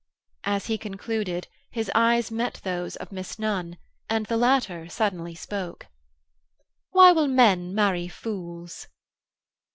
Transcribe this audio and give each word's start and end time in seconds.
As 0.45 0.65
he 0.65 0.79
concluded, 0.79 1.47
his 1.69 1.91
eyes 1.93 2.31
met 2.31 2.55
those 2.63 2.95
of 2.95 3.11
Miss 3.11 3.37
Nunn, 3.37 3.77
and 4.09 4.25
the 4.25 4.35
latter 4.35 4.89
suddenly 4.89 5.35
spoke. 5.35 5.85
"Why 6.89 7.11
will 7.11 7.27
men 7.27 7.75
marry 7.75 8.07
fools?" 8.07 8.87